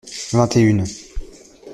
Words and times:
Vingt 0.31 0.55
et 0.55 0.61
une. 0.61 0.85